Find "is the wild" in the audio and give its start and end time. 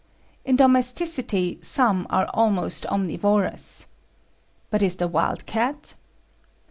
4.81-5.45